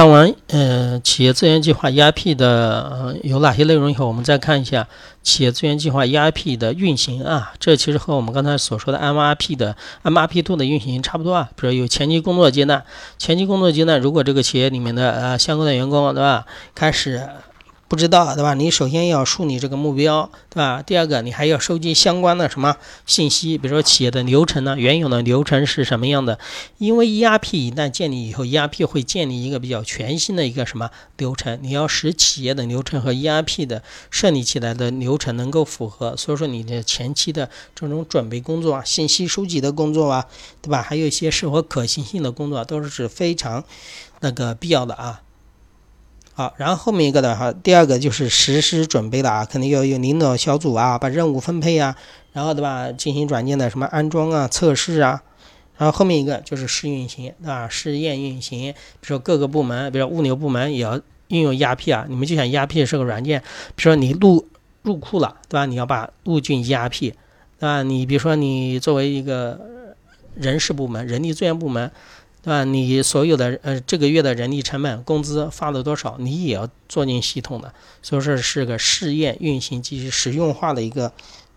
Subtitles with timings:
[0.00, 4.88] 看完呃企业资源计划 ERP 的呃有哪些内容以后，我们再看一下
[5.22, 7.52] 企业资源计划 ERP 的运行啊。
[7.60, 11.50] 这其实和我们刚才所说的 MRP 的 MRP Two 的运行差不多啊。
[11.54, 12.82] 比如有前期工作阶段，
[13.18, 17.20] 前期工作阶段，如果这个企业里面的呃相关的员工对吧，开始。
[17.90, 18.54] 不知道对吧？
[18.54, 20.80] 你首先要树立这个目标，对吧？
[20.80, 26.38] 第二个，你还要收集相关的什么信息，比如说企业的流程呢，原有的流程是什么样的？
[26.78, 31.58] 因为 ERP 一旦建立以后 ERP 会建立一个比较全新的一个什么流程？
[31.62, 40.24] 你要使企业的流程和 ERP 的设立起来的流程能够符合，所以说你的前期的这种准备工作啊，信息收集的工作啊，
[40.62, 40.80] 对吧？
[40.80, 43.64] 还有一些适合可行性的工作都是是非常
[44.20, 45.22] 那个必要的啊。
[46.40, 51.94] 好，然后后面一个的话，第二个就是实施准备了啊，肯定要有领导小组啊，把任务分配啊，
[52.32, 55.22] 然后对吧，进行软件的什么安装啊、测试啊，
[55.76, 57.68] 然后后面一个就是试运行，对吧？
[57.68, 63.38] 试验运行，比如说各个部门，比如说物流部门也要运用 ERP 啊，你们就想 ERP 是个软件，
[63.76, 64.48] 比如说你入
[64.80, 65.66] 入库了，对吧？
[65.66, 67.14] 你要把入进 ERP，对
[67.58, 67.82] 吧？
[67.82, 69.60] 你比如说你作为一个
[70.36, 71.90] 人事部门、人力资源部门。
[72.42, 72.64] 对吧？
[72.64, 81.12] 你所有的呃这个月的人力成本、工资发了多少，你也要做进系统的，所以说是个试验运行及实用化的一个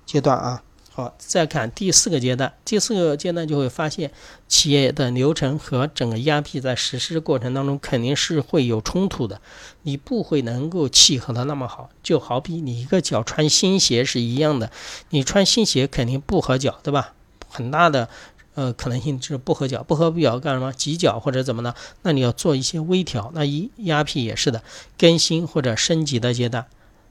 [0.05, 0.61] 阶段啊。
[0.95, 4.11] 好，再看第四个阶段，第四个阶段就会发现
[4.47, 9.41] 企业的流程和整个 ERP 在实施过程当中肯定是会有冲突的，
[9.81, 11.89] 你不会能够契合的那么好。
[12.03, 14.69] 就好比你一个脚穿新鞋是一样的，
[15.09, 17.13] 你穿新鞋肯定不合脚，对吧？
[17.49, 18.07] 很大的。
[18.55, 20.71] 呃，可能性是不合脚，不合脚干什么？
[20.73, 21.73] 挤脚或者怎么呢？
[22.03, 23.31] 那你要做一些微调。
[23.33, 24.61] 那一 ERP 也是的，
[24.97, 26.65] 更新或者升级的阶段，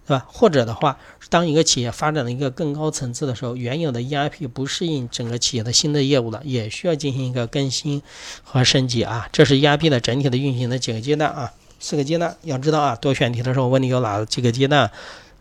[0.06, 0.24] 对吧？
[0.28, 0.98] 或者的话，
[1.30, 8.02] 当一个企业发展的一个更高层次的时候，原有的 ERP 不适应整个企业的新的业务了，也需要进行一个更新
[8.44, 9.28] 和升级啊。
[9.32, 12.94] 这是 ERP 的整体的运行的几个阶段啊，四个阶段要知道啊。
[12.94, 14.90] 多选题的时候问你有哪几个阶段，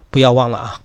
[0.09, 0.81] 不要忘了啊。